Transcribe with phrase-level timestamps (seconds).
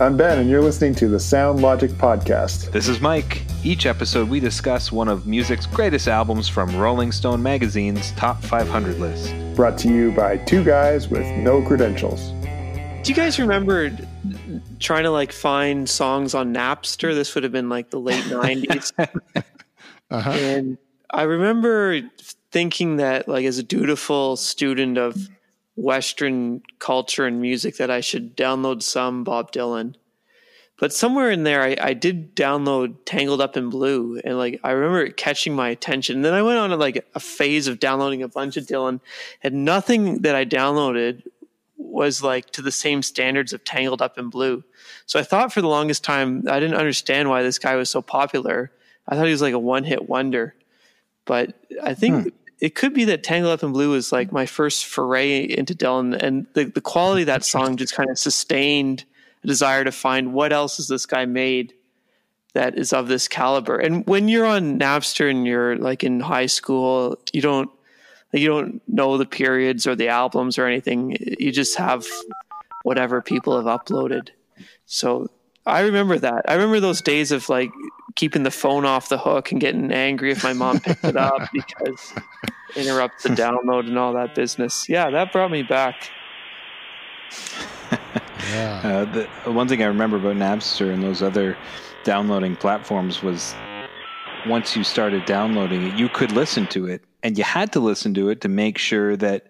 [0.00, 2.72] I'm Ben, and you're listening to the Sound Logic Podcast.
[2.72, 3.42] This is Mike.
[3.62, 8.98] Each episode, we discuss one of music's greatest albums from Rolling Stone magazine's top 500
[8.98, 9.34] list.
[9.54, 12.30] Brought to you by two guys with no credentials.
[13.02, 13.90] Do you guys remember
[14.78, 17.12] trying to like find songs on Napster?
[17.12, 18.92] This would have been like the late 90s.
[20.10, 20.30] uh-huh.
[20.30, 20.78] And
[21.10, 22.00] I remember
[22.52, 25.28] thinking that, like, as a dutiful student of
[25.80, 29.94] Western culture and music that I should download some Bob Dylan.
[30.78, 34.70] But somewhere in there, I, I did download Tangled Up in Blue, and like I
[34.72, 36.16] remember it catching my attention.
[36.16, 39.00] And then I went on a, like a phase of downloading a bunch of Dylan,
[39.42, 41.22] and nothing that I downloaded
[41.76, 44.62] was like to the same standards of Tangled Up in Blue.
[45.06, 48.02] So I thought for the longest time I didn't understand why this guy was so
[48.02, 48.70] popular.
[49.08, 50.54] I thought he was like a one hit wonder.
[51.26, 52.28] But I think hmm
[52.60, 54.32] it could be that Tangled Up in Blue was like mm.
[54.32, 58.18] my first foray into Dylan, and the the quality of that song just kind of
[58.18, 59.04] sustained
[59.42, 61.72] a desire to find what else has this guy made
[62.52, 63.78] that is of this caliber.
[63.78, 67.70] And when you're on Napster and you're like in high school, you don't
[68.32, 71.16] you don't know the periods or the albums or anything.
[71.38, 72.06] You just have
[72.82, 74.30] whatever people have uploaded.
[74.86, 75.28] So
[75.66, 76.44] I remember that.
[76.48, 77.70] I remember those days of like
[78.20, 81.48] keeping the phone off the hook and getting angry if my mom picked it up
[81.54, 82.12] because
[82.76, 84.90] interrupt the download and all that business.
[84.90, 86.10] Yeah, that brought me back.
[88.50, 88.82] yeah.
[88.84, 91.56] Uh, the one thing I remember about Napster and those other
[92.04, 93.54] downloading platforms was
[94.46, 98.12] once you started downloading it, you could listen to it, and you had to listen
[98.14, 99.46] to it to make sure that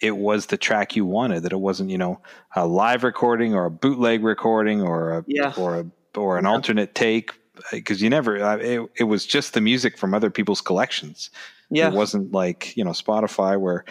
[0.00, 1.42] it was the track you wanted.
[1.42, 2.22] That it wasn't, you know,
[2.54, 5.52] a live recording or a bootleg recording or a yeah.
[5.58, 5.86] or a
[6.18, 6.50] or an yeah.
[6.50, 7.34] alternate take
[7.72, 11.30] because you never uh, it, it was just the music from other people's collections.
[11.70, 11.88] Yeah.
[11.88, 13.84] It wasn't like you know spotify where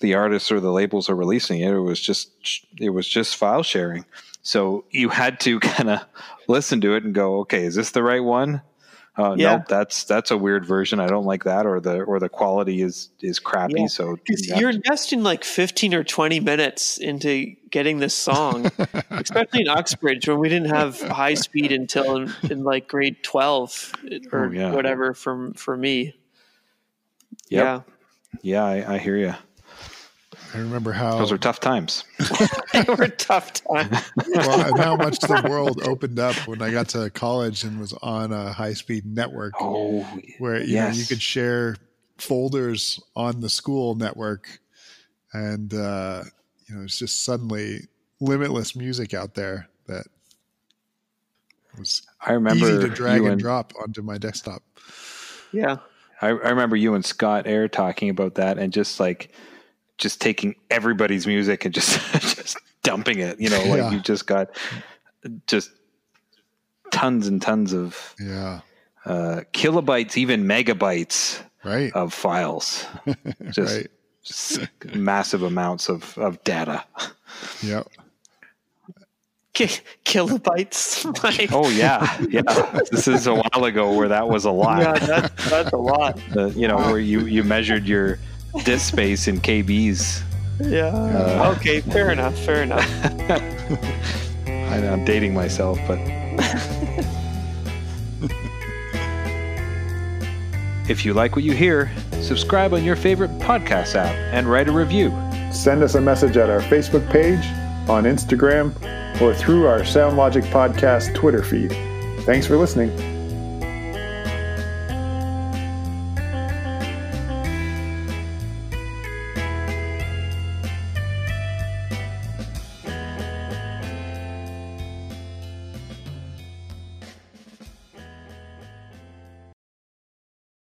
[0.00, 1.72] the artists or the labels are releasing it.
[1.72, 2.30] It was just
[2.78, 4.04] it was just file sharing.
[4.42, 6.00] So you had to kind of
[6.48, 8.62] listen to it and go okay is this the right one
[9.18, 9.56] uh, yeah.
[9.56, 11.00] Nope, that's that's a weird version.
[11.00, 13.80] I don't like that, or the or the quality is is crappy.
[13.80, 13.86] Yeah.
[13.88, 18.70] So you you're investing like fifteen or twenty minutes into getting this song,
[19.10, 23.92] especially in Uxbridge when we didn't have high speed until in, in like grade twelve
[24.30, 24.72] or oh, yeah.
[24.72, 25.14] whatever.
[25.14, 26.14] For for me,
[27.48, 27.84] yep.
[28.42, 29.34] yeah, yeah, I, I hear you.
[30.58, 32.04] I remember how those were tough times.
[32.72, 34.10] they were tough times.
[34.34, 37.92] well, and how much the world opened up when I got to college and was
[38.02, 39.54] on a high speed network.
[39.60, 40.00] Oh,
[40.38, 40.94] where you yes.
[40.94, 41.76] know you could share
[42.18, 44.58] folders on the school network,
[45.32, 46.24] and uh,
[46.66, 47.86] you know it's just suddenly
[48.20, 50.06] limitless music out there that
[51.78, 54.62] was I remember easy to drag and, and drop onto my desktop.
[55.52, 55.76] Yeah.
[56.20, 59.30] I, I remember you and Scott Air talking about that and just like
[59.98, 61.98] just taking everybody's music and just
[62.36, 63.40] just dumping it.
[63.40, 63.90] You know, like yeah.
[63.90, 64.50] you just got
[65.46, 65.70] just
[66.90, 68.60] tons and tons of yeah
[69.08, 71.92] uh, kilobytes, even megabytes right.
[71.92, 72.86] of files.
[73.50, 73.90] Just, right.
[74.22, 74.60] just
[74.94, 76.84] massive amounts of of data.
[77.62, 77.88] Yep.
[79.54, 81.50] kilobytes.
[81.52, 82.80] oh yeah, yeah.
[82.90, 84.82] This is a while ago where that was a lot.
[84.82, 86.20] Yeah, that's, that's a lot.
[86.36, 88.18] Uh, you know, where you you measured your
[88.64, 90.22] disk space in KBs.
[90.60, 90.88] Yeah.
[90.88, 92.36] Uh, okay, fair enough.
[92.38, 92.88] Fair enough.
[94.46, 95.98] I know, I'm dating myself, but.
[100.90, 104.72] if you like what you hear, subscribe on your favorite podcast app and write a
[104.72, 105.10] review.
[105.52, 107.44] Send us a message at our Facebook page,
[107.88, 108.74] on Instagram,
[109.20, 111.72] or through our SoundLogic Podcast Twitter feed.
[112.24, 113.17] Thanks for listening.